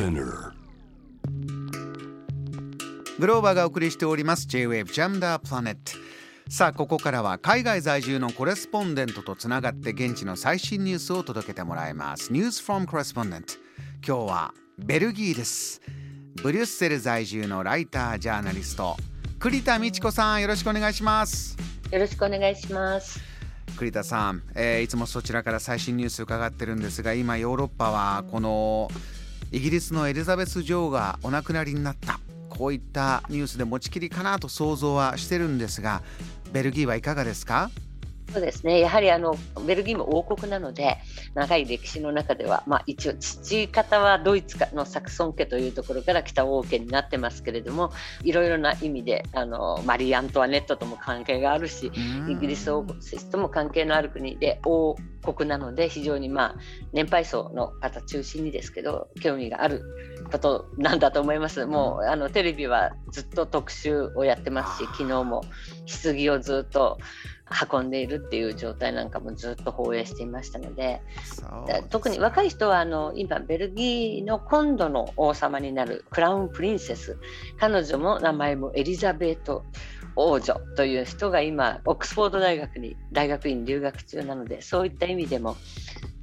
[0.00, 0.52] Spinner.
[3.18, 4.46] グローバーがお送りしております。
[4.46, 5.76] J-Wave Jam the Planet
[6.48, 12.32] さあここからは海外在住のコレスポンデントとつながって現地の最新ニュースを届けてもらいます。
[12.32, 13.58] News from Correspondent
[14.06, 15.82] 今日はベルギーです。
[16.42, 18.96] ブリュッセル在住のライタージャーナリスト
[19.38, 21.58] 栗田美智子さんよろしくお願いします。
[21.92, 23.20] よろしくお願いします。
[23.76, 28.90] 栗田さん、えーいつもそちらから最新ニュース伺ってるんですが今ヨーロッパはこの
[29.52, 32.20] イギリスのエリザベス女王がお亡くなりになった。
[32.48, 36.02] こういったニュースで持ちきりかなと想像はしてるんですが
[36.52, 37.70] ベルギーはいかがですか？
[38.32, 38.78] そうですね。
[38.78, 40.98] やはりあのベルギーも王国なので
[41.34, 51.90] 長い歴史の中では、まあ、一応父方はドイツのサクソン家というところから北王家になってますけれどもいろいろな意味であのマリー・アントワネットとも関係があるし
[52.28, 56.56] イギリス王国とも関係のある国で王国なので非常にまあ
[56.92, 59.82] 年配層の方中心にですけど興味がある
[60.30, 61.66] ことなんだと思います。
[61.66, 65.42] もうあのテレビはずっと特集をやってますし昨日も
[66.02, 66.98] 棺をずっと
[67.72, 71.02] 運んでいるっていう状態なんかもずっと放映していましたので。
[71.24, 77.18] そうだ特に若い人はあの今ベルギーの今度の王様になるクラウンプリンセス。
[77.58, 79.64] 彼女の名前もエリザベート
[80.16, 85.56] 王女という人が今オックスフォード大学に大学院留学中なのでそういった意味でも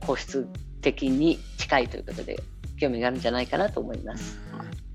[0.00, 0.48] 皇室
[0.80, 2.42] 的に近いということで
[2.76, 4.38] 興味があるんじゃないかなと思います。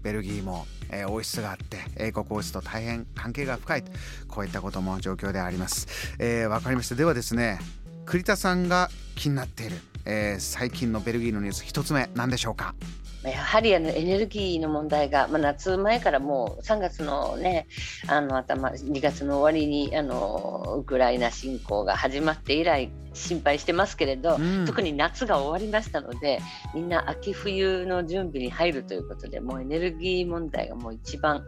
[0.02, 3.84] ベルギーも、えー王室があって英国王室と大変関係が深い
[4.28, 5.88] こういったことも状況であります。
[6.20, 7.60] えーわかりましたではですね
[8.06, 12.74] 栗田さんが気になっている、えー最近のベルギーのニュース一つ目何でしょうか？
[13.24, 17.68] やはりあのエネルギーの問題が、まあ、夏前からもう3月のね
[18.08, 24.66] あの頭2月の終わりにあのウクライナ侵攻が始まって以来心配してますけれど、うん。
[24.66, 26.40] 特に夏が終わりましたので
[26.76, 31.46] みんな秋冬の準備に入るということでもうエネルギー問題がもう一番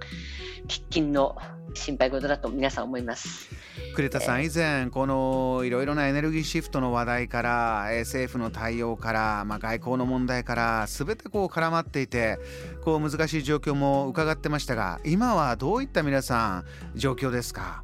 [0.67, 1.37] 喫緊の
[1.73, 3.50] 心配事だと皆さん思います。
[3.95, 12.39] 栗田さん以前このいろいろなエネルギーシフトの話題からえー政府の対応から、まあ、外交の問題から全てこう絡まっていて
[12.83, 17.83] こう難しい状況も伺ってましたが今はどういった皆さん状況ですか？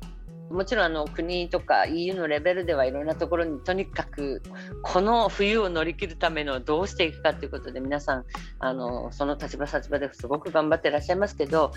[0.50, 4.42] もちろんあの国とか EU のレベルではいろんなところにとにかく
[4.82, 8.26] この冬を乗り切るためのどうしていくかということで皆さん
[8.60, 11.74] あのその立場立場ですごく頑張ってらっしゃいますけど、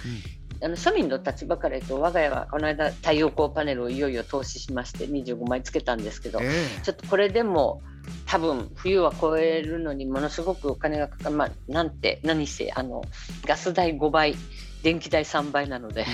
[0.63, 6.51] あの庶民の立場から言うと我が家はこの間太陽光パネルをいよいよ投資しまして25枚つけたんですけど、え
[6.83, 7.83] ちょっとこれでも
[8.27, 13.03] 多分冬は超えるのにものすごくお金がかかる、まあ、なんて何せあの
[13.47, 14.35] ガス代5倍
[14.83, 16.07] 電気代3倍なので。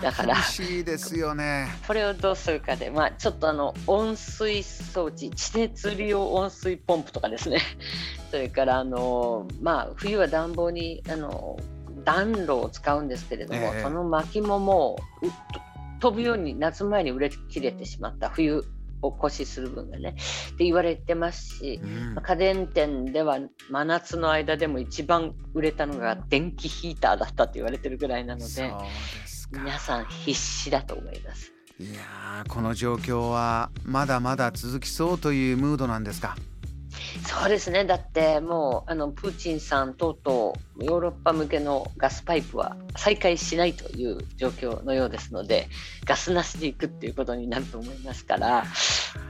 [0.00, 0.34] えだから。
[0.34, 1.68] 厳しいですよね。
[1.86, 7.60] これをどうするかで、まあ、ちょっとあの温水装置地熱利用温水ポンプとかですね。
[8.30, 11.58] それからあの、まあ、冬は暖房にあの
[12.04, 13.82] 暖炉を使うんですけれども、ええ。
[13.82, 15.30] その薪ももうう
[16.00, 18.28] 飛ぶように夏前に売れ切れてしまった。
[18.28, 18.64] 冬
[19.02, 20.16] を越しする分がね。
[20.54, 22.14] って言われてますしう、ん。
[22.14, 23.38] まあ家電店では
[23.70, 28.72] 真夏の間でも一番売れたのが電気ヒーターだったと言われてるぐらいなので
[29.50, 29.64] ですか。
[29.64, 31.52] 皆さん必死だと思います。
[31.78, 36.36] いやーこの状況はまだまだ続きそうというムードなんですか。
[37.26, 37.84] そうですね。
[37.84, 45.68] だってもうあのプーチンさんとうとうヨーロッパ向けのガスパイプは再開しないという状況のようですので
[46.04, 48.64] ガスなしでいくっていうことになると思いますから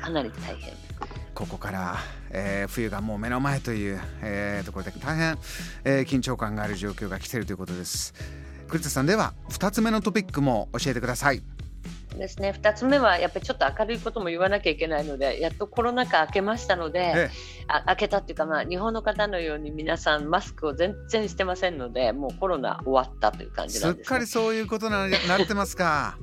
[0.00, 0.72] かなり大変
[1.34, 1.96] ここから、
[2.30, 5.38] えー冬がもう目の前という、えーところで大変、
[5.84, 8.14] えー緊張感がある状況が来ているということです
[8.68, 11.42] 栗田さんでは2つ目のトピックも教えてください。
[12.16, 12.54] ですね。
[12.58, 17.30] 2つ目はやっぱりちょっと明るいことも言わなきゃいけないのでやっとコロナ禍明けましたので、え
[17.68, 24.08] あ明けたっていうか、まあ、日本の方のように皆さんマスクを全然してませんのでもうコロナ終わったという感じすっなんです、ね。
[24.08, 24.26] かり。
[24.26, 26.18] そういうことななってますか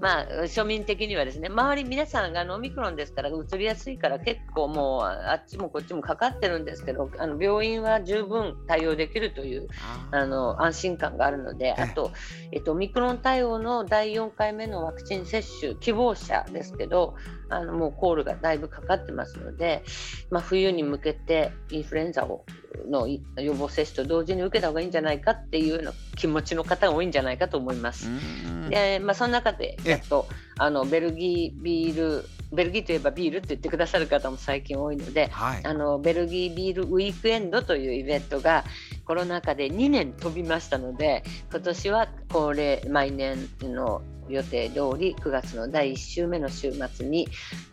[0.00, 9.68] まあ、庶民的にはですね周り皆さんがオミクロンですから移りやすいから結構もうあっちもこっちもかかってるんですけどあの病院は十分対応できるという
[10.10, 12.12] あの安心感があるのでえあと、
[12.50, 17.14] えっと、オミクロン対応の第4回目のワクチン接種希望者ですけど
[17.52, 19.84] あのもうコールがだいぶかかってますので、
[20.30, 22.44] まあ、冬に向けてインフルエンザを
[22.88, 28.08] のい予防接種と同時に受けた方がいいんじゃないかっていうような気持ちの方が多いんじゃないかと思います。
[28.08, 29.90] うんでまあ、その中でええ。
[29.90, 30.26] やっと
[30.58, 35.64] あのベルギービールベルギーといえばビールって言ってくださる方も最近多いのではい。
[35.64, 38.64] あのベルギービールウィークエンドというイベントが
[39.04, 47.28] コロナ禍で2年飛びましたので今年は恒例毎年の予定通り9月の第1週目の週末に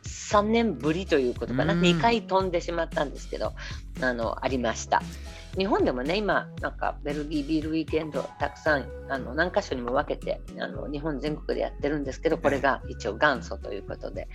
[0.05, 3.53] 3年ぶりということかな、2回飛んでしまったんですけど
[4.01, 5.01] あのありました。
[5.57, 14.27] 日本でもね今なんかベルギービールウィークエンドたくさんあの何箇所にも分けてあの日本全国でやってるんですけどこれが一応元祖ということで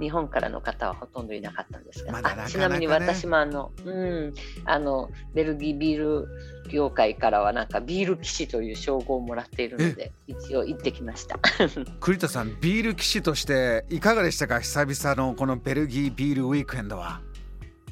[0.00, 6.28] 日本からの方はほとんどいなかったんですが、まあ、ちなみに私もあの、うん、あのベルギービール
[6.70, 11.38] 業界からはなんかビール騎士という称号をもらっているので一応行ってきました。
[12.00, 14.60] 栗田さんビール騎士としていかがでしたか？
[14.60, 17.20] 久々のこのベルギービールウィークエンドは。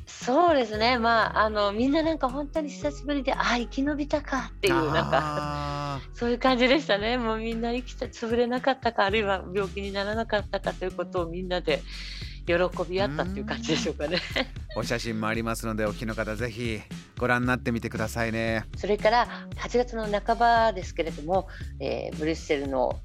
[0.06, 5.81] そうですね、まあ、あのみんななんか本当に久しぶりで、あ生き延びたかっていう、なんか
[6.15, 11.83] そういう感じでしたね、もうみんな生きて潰れなかったか、あるいは病気にならなかったかということをみんなで
[12.47, 12.55] 喜
[12.89, 14.19] び合ったっていう感じでしょうかね。
[14.75, 16.81] お写真もありますので、お聞きの方、ぜひ
[17.19, 18.65] ご覧になってみてくださいね。
[18.77, 21.49] それから8月の半ばですけれども、
[21.79, 23.00] えー、ブリュッセルの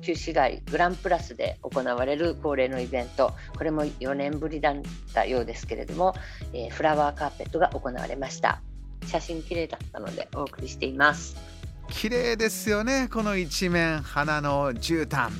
[0.00, 4.74] 旧市街グランプラスで行われる恒例のイベント、これも4年ぶりだっ
[5.12, 6.14] たようですけれども、
[6.52, 8.62] えー、フラワーカーペットが行われました。
[9.06, 11.57] 写真綺麗だったのでお送りしています。
[11.90, 15.30] 綺麗ですよね、この一面、花の絨毯。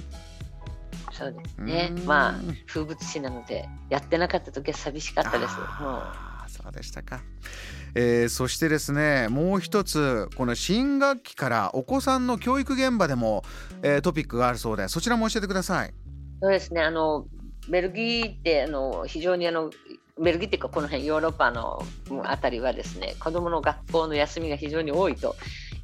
[1.13, 1.93] そうですね。
[2.07, 2.35] まあ
[2.67, 5.57] 風物詩なのでやってなかった時は寂しかったです。
[5.81, 7.21] もうそうでしたか。
[7.95, 13.43] えー、そしてですねもう一つこの新学期からお子さんの教育現場でも、
[13.83, 15.95] えー、トピックがあるそうでそちらも教えてください。
[16.41, 17.27] そうですねあの
[17.69, 19.71] ベルギーってあの非常にあの
[20.21, 21.83] ベルギーっていうかこの辺ヨーロッパの
[22.25, 25.35] あたりはですね子どもの学校の休みが非常に多いと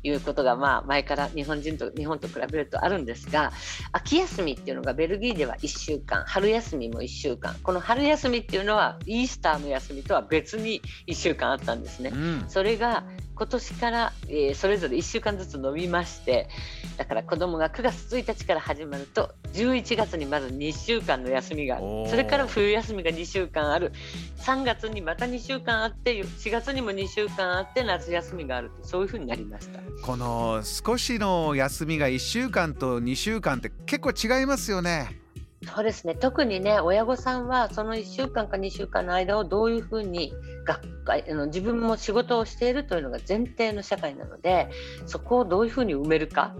[0.04, 3.52] いうことが、まあ、前から日本人と日本と比べるとあるんですが
[3.92, 12.10] 秋休みっていうのがベルギーでは1週間春休みも1週間この春休みっていうのはイースターの休みとは別に1週間あったんですね。
[12.14, 13.04] うん、それが
[13.34, 16.48] 今年から、えー、それぞれ1週間ずつ伸びまして
[16.96, 22.08] だから子どもが9月1日から始まると11月にまず2週間の休みがある。
[22.08, 23.92] それから冬休みが2週間ある。
[24.38, 28.70] 3月にまた2週間あって4月にも2週間あって夏休みがある。
[28.82, 29.80] そういうふうになりました。
[30.02, 35.23] この少しの休みが1週間と2週間って結構違いますよね。
[35.64, 40.32] そうですね特にね親御さんはその1週間か2週間の間をどういうふうに
[40.64, 44.68] 学会あの自分も仕事をしているというのが前提の社会なので
[45.06, 46.54] そこをどういうふうに埋めるか。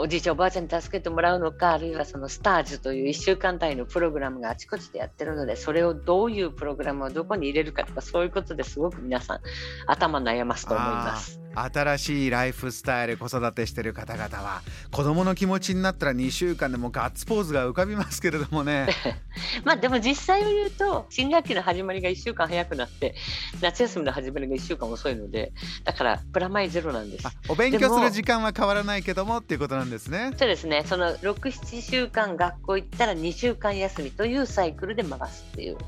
[0.00, 9.40] おじいちゃんおばあちゃんに助けてもらうのかあるいはそのスタージュという1週間単位のプログラムがあちこちでやってるのでそれをどういうプログラムをどこに入れるかとかそういうことですごく皆さん
[9.86, 11.40] 頭悩ますと思います。
[11.64, 18.88] 新しいライフスタイル子育てしてる方々は子供の気持ちになったら2週間でもガッツポーズが浮かびますけれどもね。
[19.64, 23.14] まあでも実際を言うと新学期の始まりが1週間早くなって
[23.60, 25.52] 夏休みの始まりが1週間遅いので
[25.84, 27.26] だからプラマイゼロなんです。
[27.48, 30.32] お勉強する時間は変わらないけどもっていうことなんですね。
[30.38, 30.84] そうですね。
[30.86, 35.78] その67週間学校行ったら2週間休みというサイクルで回すっていう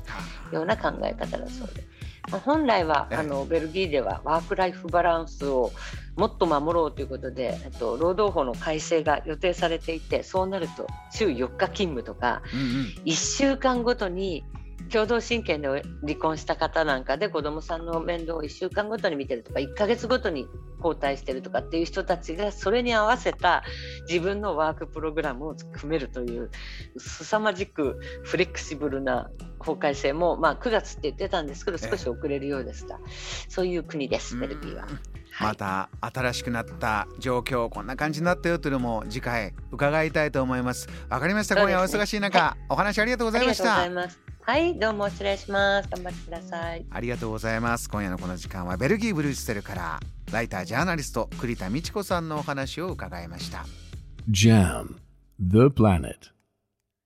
[0.51, 2.00] ような考え方だそうです。
[2.45, 5.71] 本来はあのベルギーではワーク・ライフ・バランスを
[6.15, 14.43] もっと守ろうということで、えっと、労働法の改正が予定されていてそうなると週4日勤務とか、うんうん、1週間ごとに
[14.91, 15.67] 共同親権で
[16.01, 20.47] 離婚した方なんかで子どもさんの面倒を1週間ごとに見てるとか1ヶ月ごとに
[20.83, 23.63] 交代してるとかっていう人たちがそれに合わせた
[24.07, 26.49] 自分のワークプログラムを組めるという
[26.97, 29.29] 凄まじくフレキシブルな
[29.61, 32.99] 法改正も、まあ、9月って言ってたんですけど少し遅れるようですが
[33.49, 34.87] そういう国ですベルギーは。
[35.39, 40.87] また新しくなった状況こんな感じになったよというのも次回伺いたいと思います。
[41.09, 43.87] わかりました、今夜お忙しい中、はい、お話ありがとうございました。
[44.43, 45.89] はいどうも失礼します。
[45.89, 46.85] 頑張ってください。
[46.89, 47.89] ありがとうございます。
[47.89, 49.99] 今夜のこの時間はベルギーブルーステルから
[50.31, 53.65] ライタージャーナリスト栗田美智子さんのお話を伺いました。
[54.29, 54.95] JAM
[55.39, 56.40] The Planet